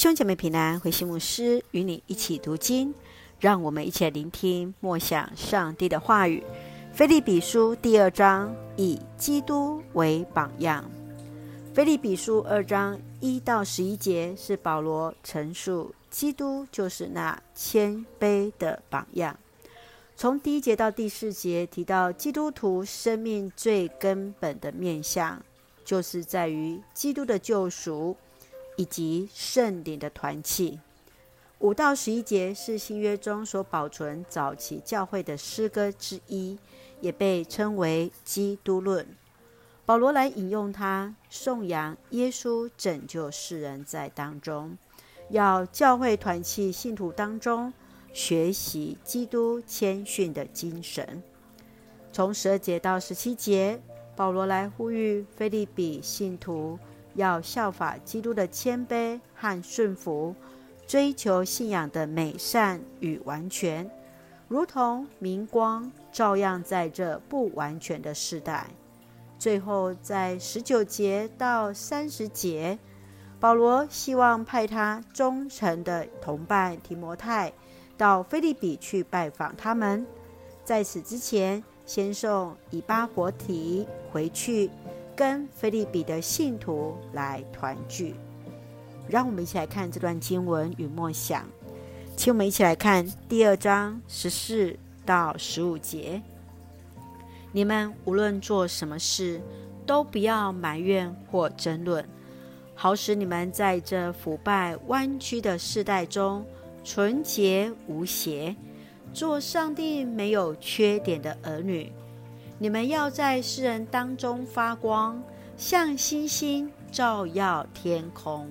[0.00, 2.94] 兄姐妹平安，慧馨牧师与你一起读经，
[3.38, 6.42] 让我们一起来聆听默想上帝的话语。
[6.94, 10.82] 腓立比书第二章，以基督为榜样。
[11.74, 19.36] 腓立比书二章一到十一节是保罗陈述基督就是那谦卑的榜样。
[20.16, 25.42] 从第一节到第四节提到基督徒生命最根本的面向，
[25.84, 28.16] 就是在于基督的救赎。
[28.80, 30.80] 以及圣灵的团契，
[31.58, 36.58] 五到十一节是新约中所保存早期教会的诗歌之一，
[37.02, 39.06] 也被称为基督论。
[39.84, 44.78] 保罗来引用它，颂扬耶稣拯救世人在当中，
[45.28, 47.70] 要教会团契信徒当中
[48.14, 51.22] 学习基督谦逊的精神。
[52.14, 53.78] 从十二节到十七节，
[54.16, 56.78] 保罗来呼吁腓立比信徒。
[57.14, 60.34] 要效法基督的谦卑和顺服，
[60.86, 63.90] 追求信仰的美善与完全，
[64.48, 68.66] 如同明光照耀在这不完全的世代。
[69.38, 72.78] 最后，在十九节到三十节，
[73.38, 77.52] 保罗希望派他忠诚的同伴提摩太
[77.96, 80.06] 到腓利比去拜访他们。
[80.62, 84.70] 在此之前，先送以巴活提回去。
[85.20, 88.14] 跟腓利比的信徒来团聚，
[89.06, 91.46] 让我们一起来看这段经文与默想。
[92.16, 96.22] 请我们一起来看第二章十四到十五节。
[97.52, 99.42] 你们无论做什么事，
[99.84, 102.02] 都不要埋怨或争论，
[102.74, 106.42] 好使你们在这腐败弯曲的世代中
[106.82, 108.56] 纯洁无邪，
[109.12, 111.92] 做上帝没有缺点的儿女。
[112.62, 115.22] 你们要在世人当中发光，
[115.56, 118.46] 像星星照耀天空。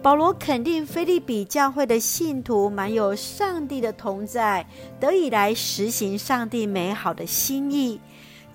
[0.00, 4.66] 保罗肯定腓利比教会的信徒满有上帝的同在，
[4.98, 8.00] 得以来实行上帝美好的心意。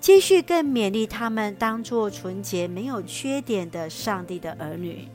[0.00, 5.06] 继续更勉励他们当做纯洁没有缺点的上帝的儿女。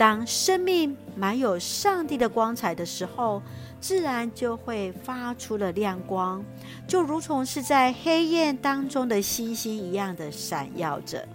[0.00, 3.42] 当生命满有上帝的光彩的时候，
[3.82, 6.42] 自然就会发出了亮光，
[6.88, 11.28] 就如同是在黑夜当中的星星一样的闪耀着。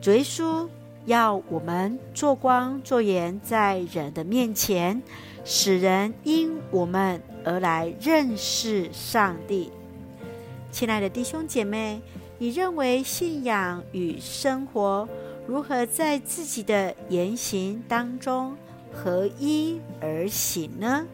[0.00, 0.66] 主耶稣
[1.04, 5.00] 要我们做光做盐，在人的面前，
[5.44, 9.70] 使人因我们而来认识上帝。
[10.72, 12.02] 亲爱的弟兄姐妹，
[12.36, 15.08] 你认为信仰与生活？
[15.46, 18.56] 如何在自己的言行当中
[18.92, 21.06] 合一而行呢？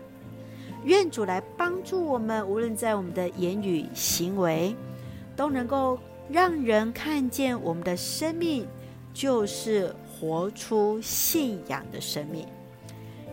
[0.84, 4.74] 愿主来帮助我们，无论在我们的言语行为，
[5.36, 5.98] 都能够
[6.30, 8.66] 让人看见我们的生命
[9.12, 12.46] 就是活出信仰的生命。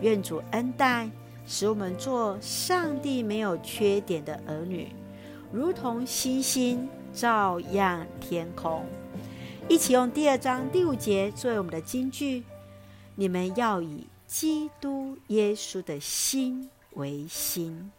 [0.01, 1.09] 愿主恩待，
[1.45, 4.89] 使我们做上帝没有缺点的儿女，
[5.51, 8.85] 如同星星照耀天空。
[9.69, 12.43] 一起用第二章第五节作为我们的金句：
[13.13, 17.91] 你们要以基督耶稣的心为心。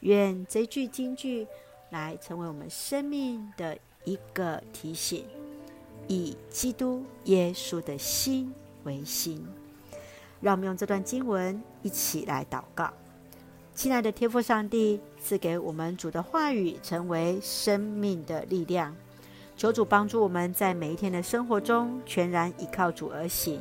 [0.00, 1.46] 愿这句金句
[1.88, 5.24] 来成为我们生命的一个提醒，
[6.06, 8.52] 以基督耶稣的心
[8.84, 9.42] 为心。
[10.42, 12.92] 让我们用这段经文一起来祷告。
[13.74, 18.94] 亲爱的天父上帝，赐给我们主的话语，成为生命的力量。
[19.58, 23.60] 求主帮助我们在每一天的生活中全然依靠主而行，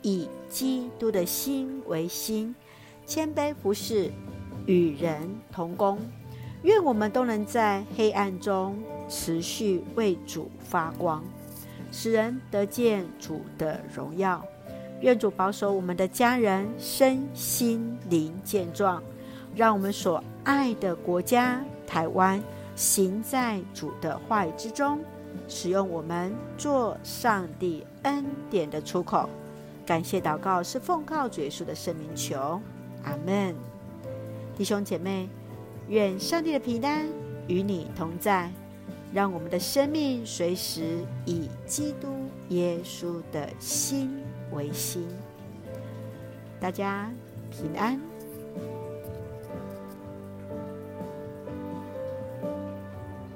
[0.00, 2.54] 以基督的心为心，
[3.04, 4.10] 谦卑服侍，
[4.64, 5.98] 与人同工。
[6.62, 11.22] 愿我们都能在黑暗中持续为主发光，
[11.92, 14.42] 使人得见主的荣耀。
[15.02, 19.02] 愿主保守我们的家人身心灵健壮，
[19.54, 22.42] 让我们所爱的国家台湾
[22.74, 24.98] 行在主的话语之中。
[25.48, 29.28] 使用我们做上帝恩典的出口，
[29.86, 32.60] 感谢祷告是奉靠主耶稣的圣名求，
[33.04, 33.54] 阿门。
[34.56, 35.28] 弟兄姐妹，
[35.88, 37.06] 愿上帝的平安
[37.46, 38.50] 与你同在，
[39.14, 42.08] 让我们的生命随时以基督
[42.48, 44.22] 耶稣的心
[44.52, 45.08] 为心。
[46.60, 47.10] 大家
[47.50, 48.00] 平安。